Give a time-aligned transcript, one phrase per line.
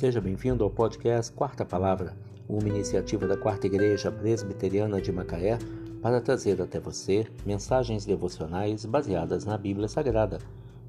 [0.00, 2.16] Seja bem-vindo ao podcast Quarta Palavra,
[2.48, 5.58] uma iniciativa da Quarta Igreja Presbiteriana de Macaé
[6.00, 10.38] para trazer até você mensagens devocionais baseadas na Bíblia Sagrada,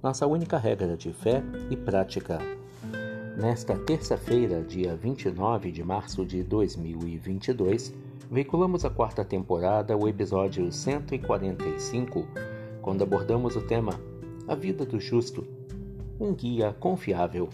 [0.01, 2.39] nossa única regra de fé e prática.
[3.37, 7.93] Nesta terça-feira, dia 29 de março de 2022,
[8.31, 12.25] veiculamos a quarta temporada, o episódio 145,
[12.81, 13.99] quando abordamos o tema
[14.47, 15.45] A Vida do Justo,
[16.17, 17.49] um guia confiável.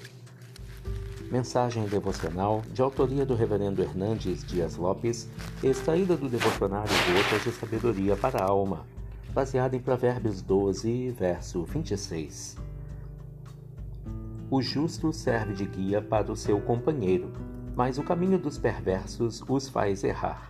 [1.32, 5.28] Mensagem devocional de autoria do Reverendo Hernandes Dias Lopes,
[5.62, 8.86] extraída do devocionário Gotas de Sabedoria para a Alma,
[9.34, 12.56] baseada em Provérbios 12, verso 26.
[14.50, 17.30] O justo serve de guia para o seu companheiro,
[17.76, 20.50] mas o caminho dos perversos os faz errar.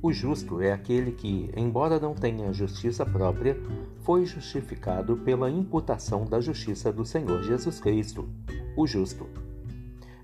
[0.00, 3.60] O justo é aquele que, embora não tenha justiça própria,
[4.04, 8.28] foi justificado pela imputação da justiça do Senhor Jesus Cristo
[8.76, 9.26] o justo.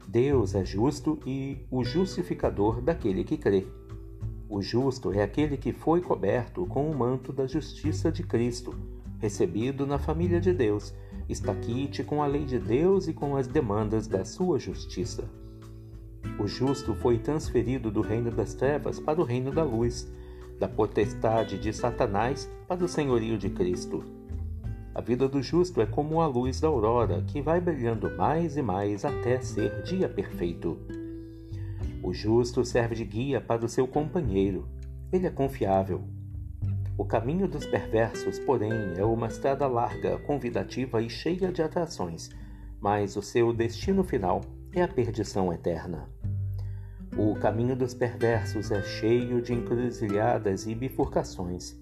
[0.06, 3.66] Deus é justo e o justificador daquele que crê.
[4.48, 8.74] O justo é aquele que foi coberto com o manto da justiça de Cristo,
[9.18, 10.92] recebido na família de Deus,
[11.28, 15.24] está quite com a lei de Deus e com as demandas da sua justiça.
[16.38, 20.12] O justo foi transferido do reino das trevas para o reino da luz,
[20.58, 24.21] da potestade de Satanás para o senhorio de Cristo.
[24.94, 28.62] A vida do justo é como a luz da aurora, que vai brilhando mais e
[28.62, 30.78] mais até ser dia perfeito.
[32.02, 34.68] O justo serve de guia para o seu companheiro.
[35.10, 36.02] Ele é confiável.
[36.98, 42.28] O caminho dos perversos, porém, é uma estrada larga, convidativa e cheia de atrações,
[42.78, 44.42] mas o seu destino final
[44.74, 46.06] é a perdição eterna.
[47.16, 51.80] O caminho dos perversos é cheio de encruzilhadas e bifurcações.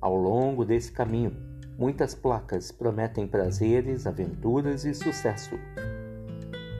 [0.00, 5.58] Ao longo desse caminho, Muitas placas prometem prazeres, aventuras e sucesso.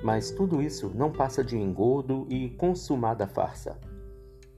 [0.04, 3.78] Mas tudo isso não passa de engodo e consumada farsa.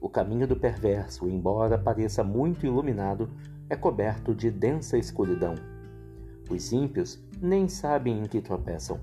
[0.01, 3.29] O caminho do perverso, embora pareça muito iluminado,
[3.69, 5.55] é coberto de densa escuridão.
[6.49, 8.99] Os ímpios nem sabem em que tropeçam.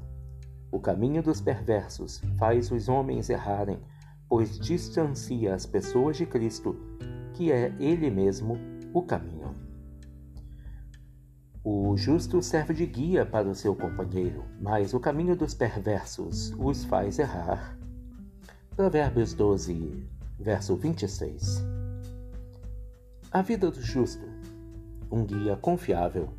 [0.71, 3.79] O caminho dos perversos faz os homens errarem,
[4.29, 6.77] pois distancia as pessoas de Cristo,
[7.35, 8.57] que é Ele mesmo
[8.93, 9.62] o caminho.
[11.65, 16.85] O justo serve de guia para o seu companheiro, mas o caminho dos perversos os
[16.85, 17.79] faz errar.
[18.75, 20.05] Provérbios 12,
[20.41, 21.65] verso 26.
[23.31, 24.27] A vida do justo,
[25.09, 26.31] um guia confiável.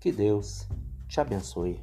[0.00, 0.66] Que Deus
[1.06, 1.80] te abençoe.